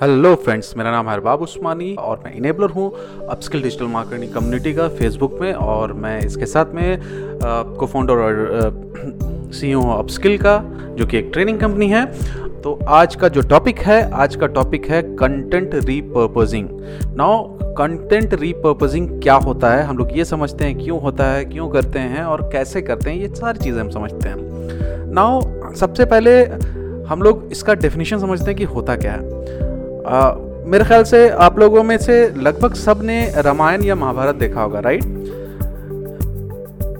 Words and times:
Hello 0.00 0.34
friends 0.34 0.76
मेरा 0.76 0.90
नाम 0.90 1.08
है 1.08 1.14
अरबाब 1.14 1.42
उस्मानी 1.42 1.94
और 1.94 2.20
मैं 2.24 2.32
इनेबलर 2.34 2.70
हूँ 2.70 2.90
अपस्किल 3.28 3.62
डिजिटल 3.62 3.86
मार्केटिंग 3.86 4.32
कम्युनिटी 4.32 4.72
का 4.74 4.88
फेसबुक 4.88 5.36
में 5.40 5.52
और 5.54 5.92
मैं 5.92 6.18
इसके 6.20 6.46
साथ 6.46 6.72
में 6.74 6.98
को 7.78 7.86
फाउंडर 7.86 8.12
और 8.14 9.50
सी 9.52 9.72
हूँ 9.72 9.98
अपस्किल 9.98 10.38
का, 10.38 10.56
जो 10.96 11.06
कि 11.06 11.18
एक 11.18 11.30
ट्रेनिंग 11.32 11.60
कंपनी 11.60 11.88
है। 11.88 12.04
तो 12.62 12.78
आज 12.88 13.14
का 13.16 13.28
जो 13.28 13.42
टॉपिक 13.42 13.78
है, 13.78 14.10
आज 14.12 14.36
का 14.36 14.46
टॉपिक 14.46 14.86
है 14.86 15.02
content 15.16 15.74
repurposing 15.74 16.68
now 17.16 17.44
content 17.74 18.34
repurposing 18.34 19.08
क्या 19.22 19.34
होता 19.34 19.74
है? 19.74 19.82
हम 19.82 19.98
लोग 19.98 20.16
ये 20.18 20.24
समझते 20.24 20.64
हैं 20.64 20.78
क्यों 20.78 21.00
होता 21.00 21.30
है, 21.32 21.44
क्यों 21.44 21.68
करते 21.68 21.98
हैं 21.98 22.24
और 22.24 22.48
कैसे 22.52 22.82
करते 22.82 23.10
हैं, 23.10 23.18
ये 23.18 23.28
सारी 23.28 23.58
चीज़ें 23.58 23.80
हम 23.80 23.90
समझते 23.90 24.28
हैं। 24.28 25.12
नाउ 25.12 25.74
सबसे 25.74 26.04
पहले 26.04 26.42
हम 27.04 27.22
लोग 27.22 27.48
इसका 27.52 27.74
डेफिनेशन 27.74 28.18
समझते 28.18 28.44
हैं 28.44 28.56
कि 28.56 28.64
होता 28.64 28.96
क्या 28.96 29.12
है। 29.12 29.70
आ, 30.02 30.32
मेरे 30.66 30.84
ख्याल 30.84 31.04
से 31.04 31.28
आप 31.40 31.58
लोगों 31.58 31.82
में 31.82 31.96
से 31.98 32.14
लगभग 32.38 32.74
सबने 32.76 33.24
रामायण 33.38 33.82
या 33.84 33.94
महाभारत 33.94 34.34
देखा 34.36 34.62
होगा 34.62 34.80
राइट 34.80 35.02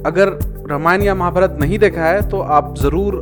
अगर 0.06 0.28
रामायण 0.70 1.02
या 1.02 1.14
महाभारत 1.14 1.56
नहीं 1.60 1.78
देखा 1.78 2.04
है 2.04 2.28
तो 2.30 2.40
आप 2.50 2.74
ज़रूर 2.78 3.14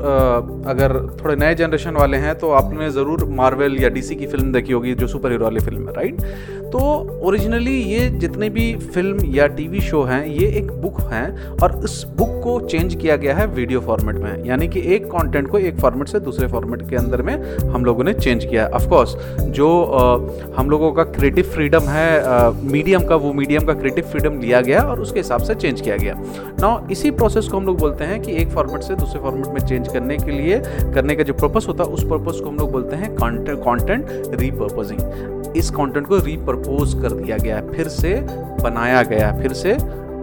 अगर 0.67 0.95
थोड़े 1.21 1.37
नए 1.37 1.55
जनरेशन 1.55 1.97
वाले 1.97 2.17
हैं 2.17 2.35
तो 2.39 2.51
आपने 2.53 2.91
ज़रूर 2.91 3.25
मार्वल 3.35 3.77
या 3.77 3.89
डीसी 3.89 4.17
की 4.17 4.27
फ़िल्म 4.27 4.53
देखी 4.53 4.73
होगी 4.73 4.95
जो 4.95 5.07
सुपर 5.07 5.33
हीरो 5.33 5.45
वाली 5.45 5.61
फ़िल्म 5.61 5.89
है 5.89 5.95
राइट 5.95 6.60
तो 6.73 6.81
ओरिजिनली 7.27 7.73
ये 7.83 8.09
जितने 8.11 8.49
भी 8.51 8.65
फ़िल्म 8.75 9.25
या 9.35 9.47
टीवी 9.55 9.81
शो 9.81 10.03
हैं 10.03 10.25
ये 10.27 10.47
एक 10.59 10.71
बुक 10.83 11.01
हैं 11.13 11.57
और 11.57 11.81
इस 11.85 12.03
बुक 12.19 12.29
को 12.43 12.59
चेंज 12.67 12.95
किया 12.95 13.17
गया 13.17 13.35
है 13.37 13.47
वीडियो 13.47 13.81
फॉर्मेट 13.81 14.17
में। 14.17 14.45
यानी 14.47 14.69
कि 14.69 14.81
एक 14.95 15.07
कंटेंट 15.07 15.49
को 15.49 15.59
एक 15.59 15.79
फॉर्मेट 15.81 16.09
से 16.09 16.21
दूसरे 16.21 16.47
फॉर्मेट 16.49 16.89
के 16.91 16.97
अंदर 16.97 17.23
में 17.23 17.35
हम 17.65 17.85
लोगों 17.85 18.05
ने 18.05 18.13
चेंज 18.15 18.45
किया 18.45 18.65
है। 18.65 18.71
ऑफकोर्स 18.71 19.17
जो 19.51 19.83
आ, 19.83 20.61
हम 20.61 20.71
लोगों 20.71 20.93
का 20.93 21.05
क्रिएटिव 21.07 21.51
फ्रीडम 21.55 21.89
है 21.89 22.53
मीडियम 22.63 23.05
का 23.07 23.17
वो 23.17 23.33
मीडियम 23.33 23.67
का 23.67 23.75
क्रिएटिव 23.75 24.05
फ्रीडम 24.13 24.41
लिया 24.41 24.61
गया 24.61 24.83
और 24.83 25.01
उसके 25.01 25.21
हिसाब 25.21 25.43
से 25.43 25.55
चेंज 25.55 25.81
किया 25.81 25.97
गया। 25.97 26.15
ना 26.61 26.87
इसी 26.91 27.11
प्रोसेस 27.11 27.49
को 27.49 27.57
हम 27.57 27.67
लोग 27.67 27.79
बोलते 27.79 28.05
हैं 28.05 28.21
कि 28.23 28.37
एक 28.43 28.49
फॉर्मेट 28.51 28.83
से 28.83 28.97
दूसरे 28.97 29.23
फॉर्मेट 29.23 29.47
में 29.47 29.61
चेंज 29.61 29.93
करने 29.93 30.17
के 30.19 30.31
लिए 30.31 30.63
करने 30.95 31.17
का 31.17 31.23
जो 31.23 31.35
पर्पस 31.35 31.67
होता 31.69 31.85
है 31.85 31.91
उस 31.91 32.05
पर्पस 32.11 32.41
को 32.41 32.49
हम 32.49 32.57
लोग 32.57 32.73
बोलते 32.73 32.97
हैं 32.97 33.15
कॉन्टेंट 33.17 34.41
रीपर्पजिंग 34.41 35.39
इस 35.57 35.71
कंटेंट 35.71 36.07
को 36.07 36.19
रीप्रपोज 36.19 36.95
कर 37.03 37.13
दिया 37.13 37.37
गया 37.37 37.57
है, 37.57 37.73
फिर 37.73 37.89
से 37.89 38.15
बनाया 38.63 39.03
गया 39.03 39.29
है, 39.29 39.43
फिर 39.43 39.53
से 39.53 39.77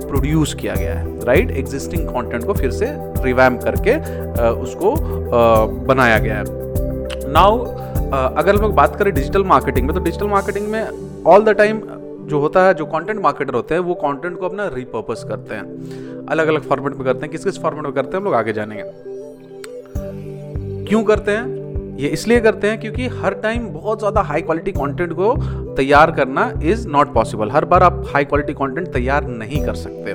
प्रोड्यूस 0.08 0.54
किया 0.54 0.76
गया 0.76 0.94
है 0.94 1.26
राइट 1.26 1.52
एग्जिस्टिंग 1.52 2.08
कंटेंट 2.08 2.46
को 2.46 2.54
फिर 2.54 2.72
से 2.72 2.86
रिवैम 3.24 3.58
करके 3.58 3.96
उसको 4.54 4.96
बनाया 5.88 6.18
गया 6.20 6.36
है। 6.36 6.44
नाउ 7.32 7.66
अगर 8.08 8.56
हम 8.56 8.62
लोग 8.62 8.74
बात 8.76 8.96
करें 8.96 9.14
डिजिटल 9.14 9.44
मार्केटिंग 9.44 9.88
में 9.88 9.96
तो 9.96 10.04
डिजिटल 10.04 10.28
मार्केटिंग 10.28 10.68
में 10.68 11.24
ऑल 11.26 11.44
द 11.44 11.50
टाइम 11.50 11.82
जो 12.28 12.40
होता 12.40 12.66
है, 12.66 12.74
जो 12.74 12.86
कंटेंट 12.86 13.20
मार्केटर 13.22 13.54
होते 13.54 13.76
हैं, 13.76 13.82
वो 13.82 13.94
कंटेंट 13.96 14.38
को 14.40 14.46
अपना 14.46 14.68
रिपर्पस 14.68 15.24
करते 15.30 15.56
हैं। 15.56 16.26
अलग 16.28 16.48
अलग 16.48 16.62
फॉर्मेट 16.62 16.94
में 16.94 17.04
करते 17.06 17.20
हैं 17.20 17.30
किस 17.30 17.44
किस 17.44 17.62
फॉर्मेट 17.62 17.84
में 17.84 17.94
करते 17.94 18.10
हैं, 18.10 18.18
हम 18.18 18.24
लोग 18.24 18.34
आगे 18.34 18.54
जानेंगे। 18.54 18.84
क्यों 20.86 21.04
करते 21.04 21.32
हैं? 21.32 21.67
ये 21.98 22.08
इसलिए 22.10 22.40
करते 22.42 22.68
हैं 22.68 22.80
क्योंकि 22.80 23.08
हर 23.14 23.34
टाइम 23.44 23.68
बहुत 23.70 24.00
ज़्यादा 24.00 24.22
हाई 24.22 24.42
क्वालिटी 24.42 24.72
कंटेंट 24.72 25.14
को 25.14 25.36
तैयार 25.76 26.12
करना 26.12 26.52
इज़ 26.64 26.88
नॉट 26.88 27.14
पॉसिबल 27.14 27.52
हर 27.52 27.66
बार 27.66 27.84
आप 27.84 28.04
हाई 28.08 28.26
क्वालिटी 28.26 28.54
कंटेंट 28.54 28.88
तैयार 28.94 29.28
नहीं 29.28 29.66
कर 29.66 29.76
सकते। 29.76 30.14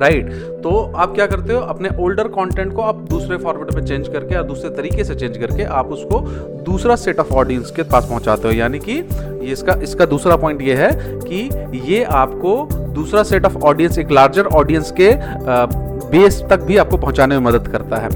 Right 0.00 0.26
right. 0.26 0.62
तो 0.62 0.70
आप 0.96 1.14
क्या 1.14 1.26
करते 1.26 1.52
हो? 1.52 1.60
अपने 1.62 1.88
ओल्डर 2.00 2.28
कंटेंट 2.28 2.72
को 2.74 2.82
आप 2.82 3.00
दूसरे 3.10 3.36
फॉर्मेट 3.38 3.74
में 3.74 3.84
चेंज 3.84 4.08
करके 4.08 4.34
या 4.34 4.42
दूसरे 4.42 4.70
तरीके 4.76 5.04
से 5.04 5.14
चेंज 5.14 5.36
करके 5.38 5.64
आप 5.80 5.88
उसको 5.92 6.20
दूसरा 6.66 6.96
सेट 6.96 7.18
ऑफ़ 7.20 7.32
ऑडियंस 7.34 7.70
के 7.70 7.82
पास 7.82 8.06
पहुंचाते 8.08 8.48
हो। 8.48 8.54
यानी 8.54 8.78
कि 8.78 8.92
ये 8.92 9.52
इसका 9.52 9.74
इसका 9.82 10.06
दूसरा 10.06 10.36
पॉइंट 10.36 10.62
ये 10.62 10.74
है 10.76 10.90
कि 11.20 11.48
ये 11.90 12.02
आपको 12.04 12.54
दूसरा 12.94 13.22
सेट 13.24 13.44
ऑफ़ 13.44 13.56
ऑडियंस 13.64 13.98
एक 13.98 14.10
लार्जर 14.10 14.46
ऑडियंस 14.54 14.92
के 15.00 15.10
बेस 16.10 16.42
तक 16.50 16.62
भी 16.62 16.76
आपको 16.76 16.96
पहुँचाने 16.96 17.38
में 17.38 17.46
मदद 17.46 17.68
करता 17.68 17.96
है। 17.96 18.08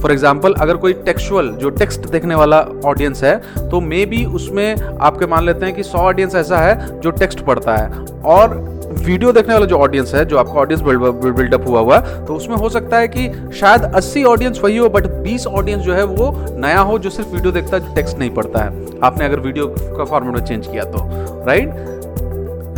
फॉर 0.00 0.12
एग्ज़ाम्पल 0.12 0.54
अगर 0.54 0.76
कोई 0.76 0.92
टेक्सुअल 1.04 1.48
जो 1.60 1.70
टेक्स्ट 1.72 2.08
देखने 2.10 2.34
वाला 2.34 2.60
ऑडियंस 2.86 3.22
है 3.24 3.36
तो 3.70 3.80
मे 3.82 4.04
बी 4.06 4.24
उसमें 4.26 4.98
आपके 5.00 5.26
मान 5.26 5.44
लेते 5.46 5.66
हैं 5.66 5.74
कि 5.74 5.82
सौ 5.84 5.98
ऑडियंस 6.00 6.34
ऐसा 6.36 6.58
है 6.60 7.00
जो 7.00 7.10
टेक्स्ट 7.12 7.40
पढ़ता 7.46 7.76
है। 7.76 8.04
और 8.26 8.56
वीडियो 8.98 9.32
देखने 9.32 9.54
वाला 9.54 9.66
जो 9.66 9.78
ऑडियंस 9.78 10.14
है, 10.14 10.24
जो 10.24 10.38
आपका 10.38 10.52
ऑडियंस 10.52 10.82
बिल्डअप 10.82 11.66
हुआ 11.68 11.80
हुआ 11.80 11.98
तो 12.00 12.34
उसमें 12.34 12.56
हो 12.56 12.68
सकता 12.68 12.98
है 12.98 13.08
कि 13.08 13.28
शायद 13.54 13.82
80 13.96 14.24
ऑडियंस 14.26 14.60
वही 14.64 14.76
हो 14.76 14.88
बट 14.88 15.06
20 15.24 15.46
ऑडियंस 15.48 15.82
जो 15.82 15.92
है 15.94 16.04
वो 16.04 16.32
नया 16.58 16.80
हो, 16.80 16.98
जो 16.98 17.10
सिर्फ़ 17.10 17.30
वीडियो 17.30 17.52
देखता 17.52 17.76
है 17.76 17.94
टेक्स्ट 17.94 18.18
नहीं 18.18 18.30
पढ़ता 18.30 18.58
है। 18.60 18.98
आपने 19.00 19.24
अगर 19.24 19.40
वीडियो 19.40 19.66
का 19.68 20.04
फॉर्मेट 20.04 20.34
में 20.34 20.44
चेंज 20.44 20.66
किया 20.66 20.84
तो 20.86 21.08
राइट 21.46 21.74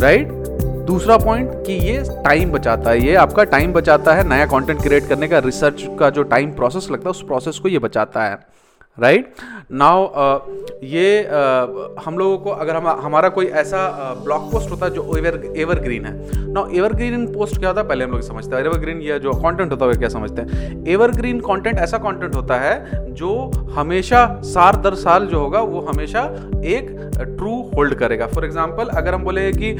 राइट 0.01 0.40
दूसरा 0.91 1.17
पॉइंट 1.17 1.51
कि 1.65 1.73
ये 1.73 2.03
टाइम 2.23 2.51
बचाता 2.51 2.89
है, 2.91 3.05
ये 3.05 3.15
आपका 3.15 3.43
टाइम 3.43 3.73
बचाता 3.73 4.13
है 4.13 4.27
नया 4.29 4.45
कंटेंट 4.45 4.81
क्रिएट 4.81 5.07
करने 5.07 5.27
का 5.27 5.39
रिसर्च 5.39 5.83
का 5.99 6.09
जो 6.09 6.23
टाइम 6.23 6.51
प्रोसेस 6.51 6.87
लगता 6.91 7.09
है, 7.09 7.11
उस 7.11 7.21
प्रोसेस 7.21 7.59
को 7.59 7.69
ये 7.69 7.79
बचाता 7.79 8.23
है। 8.23 8.39
राइट 9.01 9.33
नाउ 9.71 10.05
ये 10.83 11.23
uh, 11.23 12.03
हम 12.05 12.17
लोगों 12.17 12.37
को 12.37 12.49
अगर 12.49 12.75
हम 12.75 12.87
हमारा 13.03 13.29
कोई 13.29 13.45
ऐसा 13.61 14.13
ब्लॉग 14.23 14.45
uh, 14.45 14.51
पोस्ट 14.51 14.71
होता 14.71 14.85
है 14.85 14.91
जो 14.91 15.17
एवर 15.17 15.41
एवरग्रीन 15.57 16.05
है। 16.05 16.13
नाउ 16.53 16.69
एवरग्रीन 16.69 17.25
पोस्ट 17.33 17.57
क्या 17.59 17.69
होता? 17.69 17.81
है 17.81 17.87
पहले 17.87 18.03
हम 18.05 18.11
लोग 18.11 18.21
समझते 18.21 18.55
हैं। 18.55 18.63
एवरग्रीन 18.63 19.01
या 19.01 19.17
जो 19.17 19.33
कंटेंट 19.33 19.71
होता 19.71 19.85
है 19.85 19.93
क्या 19.93 20.09
समझते 20.09 20.41
हैं? 20.41 20.85
एवरग्रीन 20.87 21.39
कंटेंट 21.39 21.77
ऐसा 21.77 21.97
कंटेंट 21.97 22.35
होता 22.35 22.55
है 22.59 23.13
जो 23.13 23.29
हमेशा 23.75 24.25
साल 24.43 24.81
दर 24.83 24.95
साल 24.95 25.25
जो 25.27 25.39
होगा 25.39 25.59
वो 25.61 25.79
हमेशा 25.89 26.23
एक 26.65 26.89
ट्रू 27.37 27.51
होल्ड 27.75 27.93
करेगा। 27.93 28.27
फॉर 28.27 28.45
एग्ज़ाम्पल 28.45 28.87
अगर 28.97 29.13
हम 29.13 29.23
बोले 29.23 29.51
कि 29.53 29.75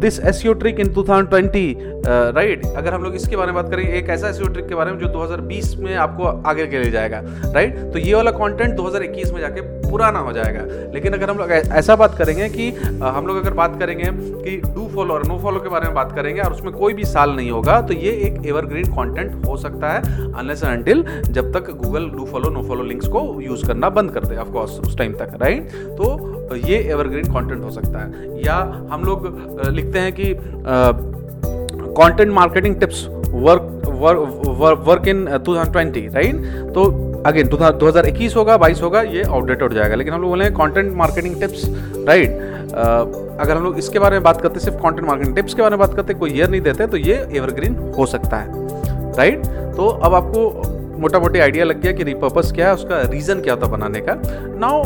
this 0.00 0.20
is 0.20 0.42
trick 0.60 0.80
in 0.80 0.92
two 0.94 1.04
thousand 1.08 1.28
twenty 1.28 1.76
right 2.06 2.66
अगर 2.66 2.94
हम 2.94 3.02
लोग 3.02 3.14
इसके 3.14 3.36
बारे 3.36 3.52
में 3.52 3.62
बात 3.62 3.70
करें 3.70 3.84
एक 3.84 4.08
ऐसा 4.10 4.28
एस 4.28 4.40
ट्रिक 4.42 4.66
के 4.68 4.74
बारे 4.74 4.92
में 4.92 4.98
जो 4.98 5.08
2020 5.08 5.74
में 5.76 5.94
आपको 5.96 6.24
आगे 6.48 6.66
के 6.66 6.78
लिए 6.78 6.90
जाएगा 6.90 7.20
राइट 7.54 7.76
तो 7.92 7.98
ये 7.98 8.14
वाला 8.14 8.30
कंटेंट 8.30 8.76
2021 8.76 9.32
में 9.32 9.40
जाके 9.40 9.60
पुराना 9.82 10.18
हो 10.18 10.32
जाएगा। 10.32 10.60
लेकिन 10.94 11.12
अगर 11.12 11.30
हम 11.30 11.38
लोग 11.38 11.50
ऐसा 11.50 11.96
बात 11.96 12.16
करेंगे 12.18 12.48
कि 12.48 12.70
हम 13.04 13.26
लोग 13.26 13.36
अगर 13.36 13.54
बात 13.54 13.78
करेंगे 13.78 14.04
कि 14.42 14.56
डू 14.66 14.88
फॉलो 14.94 15.14
और 15.14 15.26
नो 15.26 15.38
फॉलो 15.38 15.60
के 15.60 15.68
बारे 15.68 15.86
में 15.86 15.94
बात 15.94 16.12
करेंगे 16.16 16.40
और 16.40 16.52
उसमें 16.52 16.72
कोई 16.72 16.94
भी 16.94 17.04
साल 17.04 17.30
नहीं 17.30 17.50
होगा 17.50 17.80
तो 17.80 17.94
ये 17.94 18.10
एक 18.26 18.46
एवरग्रीन 18.46 18.92
कंटेंट 18.92 19.46
हो 19.46 19.56
सकता 19.56 19.88
है 19.88 20.00
अनलेस 20.32 20.62
एंड 20.64 21.04
जब 21.32 21.52
तक 21.52 21.70
Google 21.76 22.08
do 22.10 22.24
follow 22.24 22.50
no 22.50 22.62
follow 22.62 22.82
links 22.82 23.08
को 23.08 23.40
यूज़ 23.40 23.66
करना 23.66 23.90
बंद 23.90 24.10
कर 24.10 24.24
दे 24.24 24.36
ऑफकोर्स 24.36 24.78
उस 24.80 24.96
टाइम 24.98 25.12
तक 25.14 25.36
राइट 25.42 25.70
तो 25.98 26.56
ये 26.56 26.78
एवरग्रीन 26.92 27.32
कंटेंट 27.32 27.64
हो 27.64 27.70
सकता 27.70 27.98
है। 27.98 28.42
या 28.44 28.56
हम 28.90 29.04
लोग 29.04 29.26
लिखते 29.68 29.98
हैं 29.98 30.12
कि 30.12 30.34
content 31.94 32.32
marketing 32.32 32.76
tips 32.80 33.06
work 33.08 33.68
work 34.86 35.08
in 35.08 35.26
2020 35.44 36.14
right 36.14 36.36
तो 36.74 36.90
अगेन 37.26 37.48
दो 37.48 37.86
हज़ार 37.86 38.06
इक्कीस 38.06 38.36
होगा, 38.36 38.56
बाईस 38.56 38.82
होगा, 38.82 39.00
ये 39.02 39.22
आउटडेट 39.24 39.62
हो 39.62 39.68
जाएगा। 39.68 39.94
लेकिन 39.94 40.12
हम 40.14 40.20
लोग 40.20 40.30
बोले 40.30 40.50
कॉन्टेंट 40.52 40.92
मार्केटिंग 40.96 41.40
टिप्स 41.40 41.64
राइट 42.08 42.50
अगर 42.72 43.56
हम 43.56 43.64
लोग 43.64 43.78
इसके 43.78 43.98
बारे 43.98 44.16
में 44.16 44.22
बात 44.22 44.40
करते, 44.40 44.60
सिर्फ़ 44.60 44.78
कॉन्टेंट 44.78 45.06
मार्केटिंग 45.06 45.34
टिप्स 45.36 45.54
के 45.54 45.62
बारे 45.62 45.76
में 45.76 45.78
बात 45.80 45.94
करते, 45.96 46.14
कोई 46.14 46.30
ईयर 46.32 46.50
नहीं 46.50 46.60
देते 46.60 46.86
तो 46.86 46.96
ये 46.98 47.26
एवरग्रीन 47.32 47.76
हो 47.98 48.06
सकता 48.08 48.36
है 48.36 48.60
राइट 49.16 49.46
तो 49.76 49.86
अब 49.86 50.14
आपको 50.14 50.98
मोटा 51.00 51.18
मोटी 51.18 51.38
आइडिया 51.40 51.64
लग 51.64 51.80
गया 51.80 51.92
कि 51.92 52.04
रिपर्पस 52.04 52.52
क्या 52.54 52.68
है, 52.68 52.74
उसका 52.74 53.00
रीज़न 53.02 53.40
क्या 53.40 53.54
होता 53.54 53.66
बनाने 53.68 54.00
का। 54.00 54.14
नाउ 54.58 54.82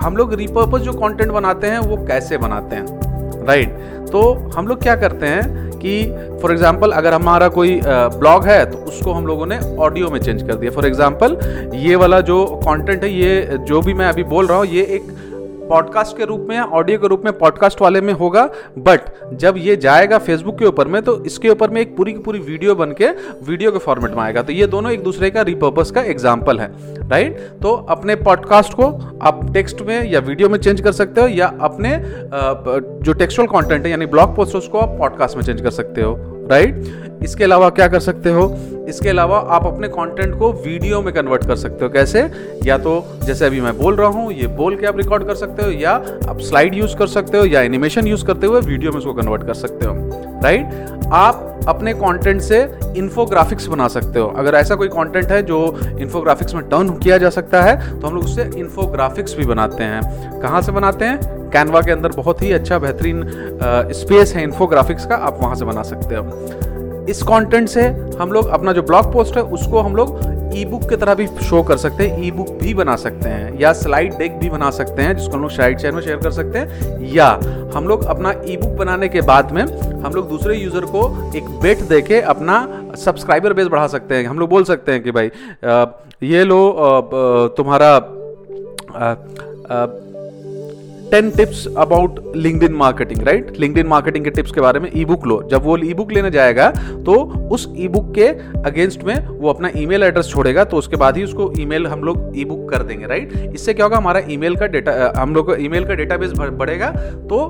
हम 0.00 0.16
लोग 0.16 0.34
रिपर्पस 0.34 0.80
जो 0.80 0.92
कंटेंट 0.94 1.30
बनाते 1.30 1.66
हैं, 1.66 1.78
वो 1.80 1.96
कैसे 2.06 2.38
बनाते 2.38 2.76
हैं 2.76 3.46
राइट 3.46 3.68
तो 4.12 4.22
हम 4.54 4.68
लोग 4.68 4.82
क्या 4.82 4.94
करते 4.96 5.26
हैं 5.26 5.59
कि 5.80 6.02
फॉर 6.42 6.52
एग्ज़ाम्पल 6.52 6.90
अगर 6.92 7.14
हमारा 7.14 7.48
कोई 7.50 7.80
ब्लॉग 7.84 8.46
है 8.46 8.64
तो 8.70 8.78
उसको 8.80 9.12
हम 9.12 9.26
लोगों 9.26 9.46
ने 9.46 9.58
ऑडियो 9.78 10.10
में 10.10 10.20
चेंज 10.20 10.42
कर 10.42 10.54
दिया। 10.54 10.70
फॉर 10.70 10.86
एग्ज़ाम्पल 10.86 11.36
ये 11.76 11.96
वाला 11.96 12.20
जो 12.22 12.44
कॉन्टेंट 12.64 13.02
है, 13.04 13.12
ये 13.12 13.58
जो 13.60 13.80
भी 13.80 13.94
मैं 13.94 14.06
अभी 14.06 14.22
बोल 14.26 14.46
रहा 14.46 14.58
हूँ, 14.58 14.66
ये 14.66 14.82
एक 14.84 15.06
पॉडकास्ट 15.70 16.16
के 16.16 16.24
रूप 16.24 16.46
में 16.48 16.54
या 16.56 16.64
ऑडियो 16.74 16.98
के 16.98 17.08
रूप 17.08 17.22
में 17.24 17.32
पॉडकास्ट 17.38 17.80
वाले 17.80 18.00
में 18.00 18.12
होगा। 18.14 18.44
बट 18.78 19.00
जब 19.34 19.54
ये 19.58 19.76
जाएगा 19.78 20.18
फेसबुक 20.20 20.58
के 20.58 20.64
ऊपर 20.64 20.88
में 20.88 21.00
तो 21.02 21.22
इसके 21.24 21.48
ऊपर 21.50 21.70
में 21.70 21.80
एक 21.80 21.96
पूरी 21.96 22.12
की 22.12 22.18
पूरी 22.20 22.38
वीडियो 22.40 22.74
बन 22.74 22.92
के 22.92 23.08
वीडियो 23.44 23.72
के 23.72 23.78
फॉर्मेट 23.78 24.10
में 24.10 24.22
आएगा। 24.22 24.42
तो 24.42 24.52
ये 24.52 24.66
दोनों 24.68 24.92
एक 24.92 25.02
दूसरे 25.02 25.30
का 25.30 25.42
रिपर्पस 25.42 25.90
का 25.90 26.02
एग्ज़ाम्पल 26.04 26.60
है। 26.60 26.68
राइट 27.10 27.38
तो 27.62 27.74
अपने 27.90 28.16
पॉडकास्ट 28.18 28.74
को 28.74 28.90
आप 29.22 29.40
टेक्स्ट 29.54 29.82
में 29.82 30.10
या 30.10 30.20
वीडियो 30.20 30.48
में 30.48 30.58
चेंज 30.58 30.80
कर 30.80 30.92
सकते 30.92 31.20
हो, 31.20 31.28
या 31.28 31.46
अपने 31.60 31.96
जो 33.00 33.12
टेक्सुअल 33.12 33.48
कॉन्टेंट 33.48 33.84
है, 33.84 33.90
यानी 33.90 34.06
ब्लॉग 34.08 34.34
पोस्ट 34.36 34.56
उसको 34.56 34.78
आप 34.78 34.96
पॉडकास्ट 34.98 35.36
में 35.36 35.44
चेंज 35.44 35.60
कर 35.60 35.70
सकते 35.72 36.02
हो। 36.02 36.29
राइट? 36.50 37.20
इसके 37.22 37.44
अलावा 37.44 37.68
क्या 37.70 37.88
कर 37.88 38.00
सकते 38.00 38.30
हो? 38.30 38.56
इसके 38.88 39.08
अलावा 39.08 39.38
आप 39.50 39.66
अपने 39.66 39.88
कंटेंट 39.88 40.38
को 40.38 40.50
वीडियो 40.52 41.00
में 41.02 41.12
कन्वर्ट 41.14 41.46
कर 41.46 41.56
सकते 41.56 41.84
हो। 41.84 41.90
कैसे? 41.90 42.30
या 42.64 42.78
तो 42.78 43.04
जैसे 43.24 43.46
अभी 43.46 43.60
मैं 43.60 43.76
बोल 43.78 43.96
रहा 43.96 44.08
हूँ, 44.08 44.32
ये 44.32 44.46
बोल 44.46 44.76
के 44.76 44.86
आप 44.86 44.96
रिकॉर्ड 44.96 45.26
कर 45.26 45.34
सकते 45.34 45.62
हो, 45.62 45.70
या 45.70 45.90
आप 46.28 46.40
स्लाइड 46.40 46.74
यूज़ 46.74 46.96
कर 46.96 47.06
सकते 47.06 47.38
हो, 47.38 47.44
या 47.44 47.60
एनिमेशन 47.60 48.06
यूज़ 48.06 48.24
करते 48.24 48.46
हुए 48.46 48.60
वीडियो 48.60 48.92
में 48.92 48.98
उसको 48.98 49.14
कन्वर्ट 49.14 49.46
कर 49.46 49.54
सकते 49.54 49.86
हो। 49.86 49.94
राइट? 50.42 50.88
आप 51.12 51.46
अपने 51.68 51.92
कंटेंट 51.94 52.40
से 52.40 52.62
इन्फोग्राफिक्स 52.96 53.66
बना 53.66 53.88
सकते 53.88 54.18
हो। 54.18 54.26
अगर 54.28 54.54
ऐसा 54.54 54.74
कोई 54.74 54.88
कंटेंट 54.88 55.26
है 55.26 55.42
जो 55.42 55.78
इन्फोग्राफिक्स 56.00 56.54
में 56.54 56.62
टर्न 56.68 56.90
किया 56.98 57.18
जा 57.18 57.30
सकता 57.30 57.62
है 57.62 58.00
तो 58.00 58.06
हम 58.06 58.14
लोग 58.14 58.24
उससे 58.24 58.50
इन्फोग्राफिक्स 58.56 59.36
भी 59.36 59.44
बनाते 59.44 59.84
हैं। 59.84 60.40
कहाँ 60.42 60.62
से 60.62 60.72
बनाते 60.72 61.04
हैं? 61.04 61.39
कैनवा 61.52 61.80
के 61.80 61.92
अंदर 61.92 62.12
बहुत 62.12 62.42
ही 62.42 62.52
अच्छा 62.52 62.78
बेहतरीन 62.78 63.24
स्पेस 63.94 64.34
है 64.34 64.42
इन्फोग्राफिक्स 64.44 65.06
का, 65.06 65.16
आप 65.16 65.38
वहाँ 65.40 65.54
से 65.54 65.64
बना 65.64 65.82
सकते 65.84 66.14
हो। 66.14 67.06
इस 67.08 67.22
कंटेंट 67.22 67.68
से 67.68 67.82
हम 68.18 68.32
लोग 68.32 68.48
अपना 68.48 68.72
जो 68.72 68.82
ब्लॉग 68.82 69.12
पोस्ट 69.12 69.36
है, 69.36 69.42
उसको 69.44 69.80
हम 69.80 69.96
लोग 69.96 70.18
ई 70.54 70.64
बुक 70.64 70.88
की 70.90 70.96
तरह 70.96 71.14
भी 71.14 71.26
शो 71.44 71.62
कर 71.62 71.76
सकते 71.76 72.06
हैं 72.06 72.22
ई 72.22 72.30
बुक 72.30 72.48
भी 72.60 72.72
बना 72.74 72.94
सकते 72.96 73.28
हैं, 73.28 73.58
या 73.60 73.72
स्लाइड 73.72 74.16
डेक 74.18 74.38
भी 74.38 74.48
बना 74.50 74.70
सकते 74.70 75.02
हैं, 75.02 75.16
जिसको 75.16 75.34
हम 75.34 75.42
लोग 75.42 75.50
स्लाइड 75.50 75.78
चैन 75.78 75.94
में 75.94 76.00
शेयर 76.02 76.16
कर 76.16 76.30
सकते 76.30 76.58
हैं, 76.58 76.98
या 77.12 77.28
हम 77.74 77.88
लोग 77.88 78.04
अपना 78.04 78.32
ई 78.44 78.56
बुक 78.56 78.76
बनाने 78.78 79.08
के 79.08 79.20
बाद 79.22 79.52
में 79.52 79.62
हम 80.02 80.12
लोग 80.14 80.28
दूसरे 80.28 80.56
यूज़र 80.56 80.84
को 80.94 81.02
एक 81.36 81.48
बेट 81.62 81.80
दे 81.88 82.00
के 82.02 82.20
अपना 82.32 82.56
सब्सक्राइबर 82.98 83.52
बेस 83.52 83.66
बढ़ा 83.66 83.86
सकते 83.88 84.14
हैं। 84.14 84.26
हम 84.26 84.38
लोग 84.38 84.48
बोल 84.50 84.64
सकते 84.64 84.92
हैं 84.92 85.02
कि 85.02 85.10
भाई 85.10 85.30
ये 86.24 86.44
लो 86.44 87.50
तुम्हारा 87.56 87.96
ten 91.10 91.30
tips 91.30 91.66
about 91.78 92.20
LinkedIn 92.62 92.72
marketing 92.72 93.22
right 93.26 93.58
LinkedIn 93.78 93.86
marketing 93.86 94.24
के 94.24 94.30
टिप्स 94.30 94.52
के 94.52 94.60
बारे 94.60 94.80
में 94.80 94.90
ई 94.96 95.04
बुक 95.04 95.26
लो। 95.26 95.42
जब 95.50 95.64
वो 95.64 95.76
ई 95.76 95.94
बुक 95.94 96.12
लेने 96.12 96.30
जाएगा 96.30 96.70
तो 97.06 97.14
उस 97.52 97.66
ई 97.76 97.88
बुक 97.88 98.12
के 98.14 98.26
अगेंस्ट 98.68 99.02
में 99.04 99.26
वो 99.28 99.48
अपना 99.50 99.70
ईमेल 99.76 100.02
एड्रेस 100.02 100.28
छोड़ेगा 100.28 100.64
तो 100.64 100.76
उसके 100.76 100.96
बाद 100.96 101.16
ही 101.16 101.24
उसको 101.24 101.52
ईमेल 101.60 101.86
हम 101.86 102.04
लोग 102.04 102.32
ई 102.36 102.44
बुक 102.44 102.70
कर 102.70 102.82
देंगे 102.82 103.06
राइट 103.06 103.32
इससे 103.54 103.74
क्या 103.74 103.86
होगा, 103.86 103.96
हमारा 103.96 104.22
ईमेल 104.30 104.56
का 104.56 104.66
डेटा 104.66 105.12
हम 105.16 105.34
लोग 105.34 105.54
ईमेल 105.60 105.84
का 105.84 105.94
डेटाबेस 105.94 106.32
बढ़ेगा 106.32 106.90
तो 107.30 107.42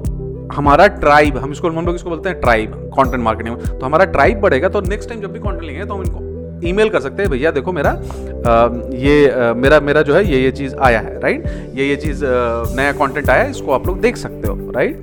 हमारा 0.53 0.87
ट्राइब 0.87 1.37
हम 1.39 1.53
इसको, 1.53 1.69
हम 1.69 1.87
लोग 1.87 1.95
इसको 1.95 2.11
बोलते 2.11 2.29
हैं 2.29 2.41
ट्राइब 2.41 2.73
कंटेंट 2.99 3.23
मार्केटिंग 3.25 3.57
तो 3.57 3.87
हमारा 3.87 4.05
ट्राइब 4.17 4.41
बढ़ेगा 4.41 4.69
तो 4.69 4.81
नेक्स्ट 4.81 5.09
टाइम 5.09 5.21
जब 5.21 5.33
भी 5.33 5.39
कंटेंट 5.39 5.63
लेंगे 5.63 5.85
तो 5.85 5.95
हम 5.95 6.03
इनको 6.03 6.30
ईमेल 6.65 6.89
कर 6.91 7.01
सकते 7.01 7.23
हैं, 7.23 7.31
भैया, 7.31 7.51
देखो 7.51 7.73
मेरा 7.73 7.91
ये 8.97 9.53
मेरा 9.55 9.81
मेरा 9.81 10.03
जो 10.03 10.15
है, 10.15 10.25
ये 10.27 10.41
ये 10.41 10.51
चीज़ 10.53 10.75
आया 10.77 11.01
है 11.01 11.19
राइट 11.21 11.47
ये 11.75 11.89
ये 11.89 11.97
चीज़ 11.97 12.25
नया 12.25 12.93
कंटेंट 12.95 13.31
आया 13.31 13.43
है, 13.43 13.51
इसको 13.51 13.73
आप 13.73 13.87
लोग 13.87 14.01
देख 14.01 14.17
सकते 14.17 14.49
हो 14.49 14.71
राइट 14.73 15.03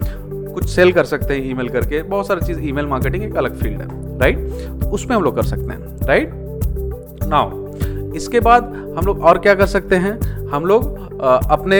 कुछ 0.54 0.70
सेल 0.70 0.92
कर 0.92 1.06
सकते 1.06 1.34
हैं 1.34 1.50
ईमेल 1.52 1.70
करके, 1.70 2.02
बहुत 2.04 2.28
सारी 2.28 2.46
चीज़, 2.46 2.60
ईमेल 2.70 2.86
मार्केटिंग 2.86 3.24
एक 3.24 3.36
अलग 3.36 3.60
फ़ील्ड 3.62 3.82
है 3.82 4.20
राइट 4.20 4.84
उसमें 4.94 5.16
हम 5.16 5.24
लोग 5.24 5.36
कर 5.36 5.44
सकते 5.46 5.74
हैं 5.74 6.08
राइट 6.08 7.26
नाउ 7.26 7.67
इसके 8.16 8.40
बाद 8.42 8.74
हम 8.98 9.06
लोग 9.06 9.22
और 9.22 9.38
क्या 9.40 9.54
कर 9.56 9.66
सकते 9.68 9.96
हैं? 9.96 10.20
हम 10.48 10.66
लोग 10.66 10.96
अपने 11.20 11.78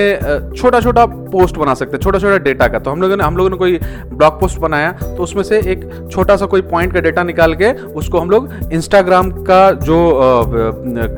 छोटा 0.52 0.80
छोटा 0.82 1.06
पोस्ट 1.06 1.58
बना 1.58 1.74
सकते 1.74 1.98
हैं 1.98 2.02
छोटा 2.04 2.20
छोटा 2.20 2.38
डेटा 2.40 2.68
का। 2.68 2.80
तो 2.80 2.92
हम 2.92 3.02
लोगों 3.02 3.18
ने, 3.18 3.24
हम 3.24 3.38
लोगों 3.38 3.50
ने 3.50 3.58
कोई 3.58 3.80
ब्लॉग 4.10 4.40
पोस्ट 4.40 4.60
बनाया 4.60 4.92
तो 4.94 5.24
उसमें 5.24 5.44
से 5.44 5.60
एक 5.72 5.86
छोटा 6.12 6.36
सा 6.38 6.46
कोई 6.46 6.62
पॉइंट 6.64 6.94
का 6.94 7.00
डेटा 7.02 7.24
निकाल 7.24 7.54
के 7.56 7.72
उसको 7.94 8.20
हम 8.20 8.30
लोग 8.30 8.50
इंस्टाग्राम 8.74 9.32
का 9.44 9.72
जो 9.72 9.98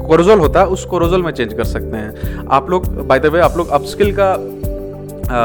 कोरोजल 0.07 0.39
होता 0.39 0.59
है, 0.59 0.67
उस 0.67 0.85
कोरोजल 0.85 1.21
में 1.21 1.31
चेंज 1.31 1.53
कर 1.53 1.63
सकते 1.65 1.97
हैं। 1.97 2.45
आप 2.49 2.69
लोग 2.69 2.87
बाय 3.07 3.19
द 3.19 3.25
वे 3.25 3.39
आप 3.41 3.57
लोग 3.57 3.69
अपस्किल 3.69 4.15
का 4.19 4.35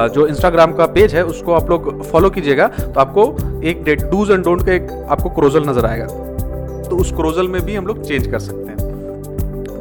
जो 0.08 0.26
इंस्टाग्राम 0.26 0.72
का 0.72 0.86
पेज 0.88 1.14
है, 1.14 1.24
उसको 1.24 1.52
आप 1.52 1.70
लोग 1.70 2.02
फॉलो 2.04 2.30
कीजिएगा 2.30 2.68
तो 2.68 3.00
आपको 3.00 3.60
एक 3.64 3.82
डेट 3.84 4.02
डूज 4.10 4.30
एंड 4.30 4.44
डोंट 4.44 4.66
का 4.66 4.72
एक 4.72 4.90
आपको 5.10 5.30
क्रोजल 5.30 5.68
नज़र 5.68 5.86
आएगा। 5.86 6.06
तो 6.84 6.96
उस 6.96 7.12
क्रोजल 7.12 7.48
में 7.48 7.64
भी 7.64 7.74
हम 7.74 7.86
लोग 7.86 8.02
चेंज 8.02 8.26
कर 8.26 8.38
सकते 8.40 8.68
हैं। 8.68 8.83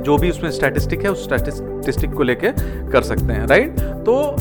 जो 0.04 0.18
भी 0.18 0.30
उसमें 0.30 0.50
स्टैटिस्टिक 0.52 1.04
है, 1.04 1.12
उस 1.12 1.24
स्टैटिस्टिक 1.24 2.14
को 2.14 2.24
लेके 2.24 2.52
कर 2.92 3.02
सकते 3.02 3.34
हैं 3.34 3.48
राइट 3.48 3.80
तो 4.06 4.36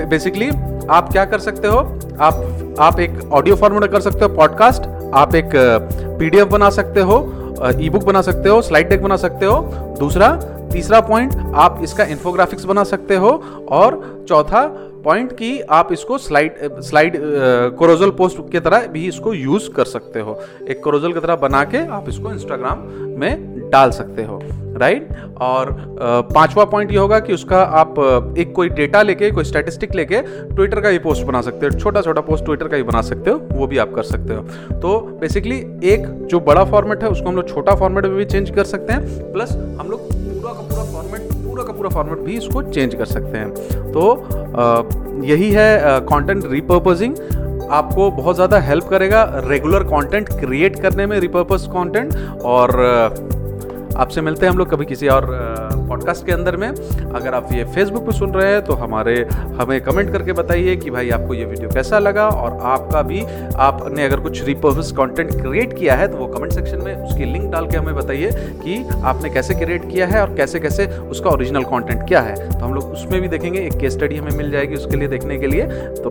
बेसिकली 0.00 0.48
आप 0.90 1.08
क्या 1.12 1.24
कर 1.24 1.38
सकते 1.38 1.68
हो? 1.68 1.78
आप 2.20 2.76
आप 2.80 3.00
एक 3.00 3.32
ऑडियो 3.32 3.56
फॉर्मेट 3.56 3.90
कर 3.92 4.00
सकते 4.00 4.24
हो 4.24 4.28
पॉडकास्ट 4.34 4.82
आप 5.14 5.34
एक 5.34 5.50
पीडीएफ 6.18 6.48
बना 6.48 6.70
सकते 6.70 7.00
हो 7.00 7.18
ई 7.80 7.88
बुक 7.90 8.04
बना 8.04 8.20
सकते 8.22 8.48
हो 8.48 8.60
स्लाइड 8.62 8.88
डेक 8.88 9.02
बना 9.02 9.16
सकते 9.16 9.46
हो। 9.46 9.56
दूसरा, 10.00 10.28
तीसरा 10.72 11.00
पॉइंट 11.00 11.34
आप 11.56 11.80
इसका 11.82 12.04
इन्फोग्राफिक्स 12.04 12.64
बना 12.64 12.84
सकते 12.84 13.16
हो 13.16 13.30
और 13.70 14.24
चौथा 14.28 14.66
पॉइंट 15.04 15.32
की 15.32 15.60
आप 15.60 15.92
इसको 15.92 16.18
स्लाइड 16.18 16.80
स्लाइड 16.82 17.18
कोरोजल 17.78 18.10
पोस्ट 18.10 18.38
की 18.52 18.60
तरह 18.60 18.86
भी 18.86 19.06
इसको 19.08 19.34
यूज़ 19.34 19.70
कर 19.70 19.84
सकते 19.84 20.20
हो। 20.20 20.38
एक 20.68 20.82
कोरोजल 20.84 21.12
की 21.12 21.20
तरह 21.20 21.36
बना 21.36 21.62
के 21.64 21.86
आप 21.88 22.08
इसको 22.08 22.30
इंस्टाग्राम 22.30 22.78
में 23.20 23.55
डाल 23.70 23.90
सकते 23.90 24.24
हो 24.24 24.40
राइट 24.78 25.08
और 25.40 25.70
पांचवा 26.34 26.64
पॉइंट 26.64 26.90
ये 26.92 26.98
होगा 26.98 27.18
कि 27.20 27.32
उसका 27.32 27.60
आप 27.80 27.94
एक 28.38 28.52
कोई 28.54 28.68
डेटा 28.70 29.02
लेके 29.02 29.30
कोई 29.30 29.44
स्टैटिस्टिक 29.44 29.94
लेके 29.94 30.20
ट्विटर 30.54 30.80
का 30.80 30.88
ही 30.88 30.98
पोस्ट 30.98 31.24
बना 31.26 31.40
सकते 31.42 31.66
हो 31.66 31.78
छोटा 31.78 32.00
छोटा 32.00 32.20
पोस्ट 32.20 32.44
ट्विटर 32.44 32.68
का 32.68 32.76
ही 32.76 32.82
बना 32.82 33.02
सकते 33.02 33.30
हो 33.30 33.40
वो 33.52 33.66
भी 33.66 33.78
आप 33.78 33.92
कर 33.94 34.02
सकते 34.02 34.34
हो। 34.34 34.42
तो 34.80 34.98
बेसिकली 35.20 35.56
एक 35.84 36.06
जो 36.30 36.40
बड़ा 36.40 36.64
फॉर्मेट 36.64 37.02
है 37.02 37.08
उसको 37.08 37.28
हम 37.28 37.36
लोग 37.36 37.48
छोटा 37.48 37.74
फॉर्मेट 37.74 38.04
में 38.04 38.14
भी 38.16 38.24
चेंज 38.24 38.50
कर 38.50 38.64
सकते 38.64 38.92
हैं 38.92 39.32
प्लस 39.32 39.52
हम 39.80 39.90
लोग 39.90 40.12
पूरा 40.12 40.52
का 40.52 40.60
पूरा 40.60 40.84
फॉर्मेट 40.92 41.32
पूरा 41.46 41.64
का 41.64 41.72
पूरा 41.72 41.90
फॉर्मेट 41.90 42.18
भी 42.18 42.36
इसको 42.36 42.62
चेंज 42.62 42.94
कर 42.94 43.04
सकते 43.06 43.38
हैं। 43.38 43.92
तो 43.92 44.12
आ, 44.56 44.82
यही 45.24 45.50
है 45.50 46.00
कंटेंट 46.02 46.44
रिपर्पजिंग 46.52 47.16
आपको 47.70 48.10
बहुत 48.12 48.34
ज़्यादा 48.34 48.58
हेल्प 48.60 48.84
करेगा 48.84 49.22
रेगुलर 49.44 49.84
कंटेंट 49.84 50.28
क्रिएट 50.30 50.80
करने 50.82 51.06
में 51.06 51.18
रिपर्पज 51.20 51.66
कंटेंट 51.68 52.14
और 52.44 52.70
आपसे 53.96 54.20
मिलते 54.20 54.46
हैं 54.46 54.52
हम 54.52 54.58
लोग 54.58 54.70
कभी 54.70 54.84
किसी 54.84 55.08
और 55.08 55.26
पॉडकास्ट 55.88 56.24
के 56.26 56.32
अंदर 56.32 56.56
में। 56.56 56.68
अगर 56.68 57.34
आप 57.34 57.48
ये 57.52 57.64
फेसबुक 57.64 58.06
पे 58.06 58.12
सुन 58.12 58.32
रहे 58.32 58.52
हैं 58.52 58.62
तो 58.64 58.72
हमारे, 58.74 59.14
हमें 59.60 59.80
कमेंट 59.80 60.12
करके 60.12 60.32
बताइए 60.32 60.76
कि 60.76 60.90
भाई 60.90 61.10
आपको 61.10 61.34
ये 61.34 61.44
वीडियो 61.44 61.68
कैसा 61.68 61.98
लगा 61.98 62.28
और 62.28 62.58
आपका 62.64 63.02
भी 63.02 63.22
आपने 63.58 64.04
अगर 64.04 64.20
कुछ 64.20 64.42
रिपर्पज 64.44 64.90
कंटेंट 64.92 65.30
क्रिएट 65.32 65.76
किया 65.78 65.94
है 65.96 66.08
तो 66.08 66.16
वो 66.16 66.26
कमेंट 66.26 66.52
सेक्शन 66.52 66.82
में 66.82 66.94
उसकी 66.96 67.24
लिंक 67.24 67.50
डाल 67.52 67.66
के 67.66 67.76
हमें 67.76 67.94
बताइए 67.94 68.30
कि 68.64 68.82
आपने 69.04 69.30
कैसे 69.30 69.54
क्रिएट 69.54 69.90
किया 69.90 70.06
है 70.06 70.20
और 70.22 70.34
कैसे 70.34 70.60
कैसे 70.60 70.86
उसका 70.86 71.30
ओरिजिनल 71.30 71.64
कॉन्टेंट 71.64 72.06
क्या 72.08 72.20
है। 72.20 72.34
तो 72.50 72.64
हम 72.64 72.74
लोग 72.74 72.92
उसमें 72.92 73.20
भी 73.20 73.28
देखेंगे, 73.28 73.60
एक 73.60 73.78
केस 73.78 73.92
स्टडी 73.92 74.16
हमें 74.16 74.36
मिल 74.36 74.50
जाएगी 74.50 74.74
उसके 74.74 74.96
लिए 74.96 75.08
देखने 75.08 75.38
के 75.38 75.46
लिए। 75.46 75.66
तो 75.96 76.10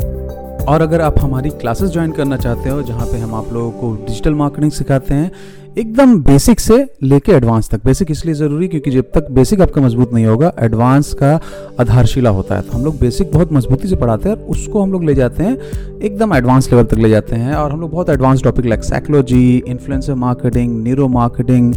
और 0.65 0.81
अगर 0.81 1.01
आप 1.01 1.19
हमारी 1.19 1.49
क्लासेस 1.51 1.89
ज्वाइन 1.89 2.11
करना 2.11 2.37
चाहते 2.37 2.69
हो, 2.69 2.81
जहाँ 2.81 3.05
पे 3.05 3.17
हम 3.17 3.33
आप 3.35 3.51
लोगों 3.53 3.71
को 3.71 3.93
डिजिटल 4.05 4.33
मार्केटिंग 4.33 4.71
सिखाते 4.71 5.13
हैं 5.13 5.31
एकदम 5.77 6.15
बेसिक 6.23 6.59
से 6.59 6.75
लेके 7.03 7.31
एडवांस 7.31 7.69
तक। 7.69 7.83
बेसिक 7.85 8.11
इसलिए 8.11 8.35
ज़रूरी 8.35 8.67
क्योंकि 8.67 8.91
जब 8.91 9.09
तक 9.13 9.27
बेसिक 9.31 9.61
आपका 9.61 9.81
मज़बूत 9.81 10.13
नहीं 10.13 10.25
होगा 10.25 10.51
एडवांस 10.59 11.13
का 11.13 11.33
आधारशिला 11.79 12.29
होता 12.29 12.55
है। 12.55 12.61
तो 12.61 12.71
हम 12.73 12.85
लोग 12.85 12.99
बेसिक 12.99 13.31
बहुत 13.31 13.51
मजबूती 13.53 13.87
से 13.87 13.95
पढ़ाते 13.95 14.29
हैं 14.29 14.35
और 14.35 14.43
उसको 14.49 14.83
हम 14.83 14.91
लोग 14.91 15.03
ले 15.03 15.15
जाते 15.15 15.43
हैं, 15.43 15.57
एकदम 15.99 16.33
एडवांस 16.35 16.71
लेवल 16.71 16.83
तक 16.85 16.97
ले 16.97 17.09
जाते 17.09 17.35
हैं 17.35 17.55
और 17.55 17.71
हम 17.71 17.81
लोग 17.81 17.91
बहुत 17.91 18.09
advance 18.09 18.43
topic 18.43 18.65
like 18.65 18.83
psychology 18.83 19.57
influencer 19.57 20.15
marketing 20.15 20.83
neuro 20.83 21.07
marketing 21.09 21.73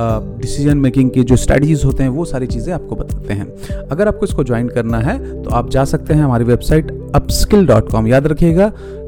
decision 0.00 0.78
making 0.78 1.10
की 1.10 1.22
जो 1.22 1.36
स्ट्रेटजीज 1.36 1.84
होते 1.84 2.02
हैं, 2.02 2.10
वो 2.10 2.24
सारी 2.24 2.46
चीज़ें 2.46 2.72
आपको 2.74 2.96
बताते 2.96 3.34
हैं। 3.34 3.86
अगर 3.86 4.08
आपको 4.08 4.26
इसको 4.26 4.44
ज्वाइन 4.44 4.68
करना 4.68 4.98
है 5.00 5.18
तो 5.42 5.50
आप 5.50 5.70
जा 5.70 5.84
सकते 5.84 6.14
हैं 6.14 6.22
हमारी 6.22 6.44
वेबसाइट 6.44 6.90
अपस्किल 7.14 7.66
डॉट 7.66 7.90
कॉम 7.90 8.06
याद 8.08 8.26
रखिएगा 8.26 8.72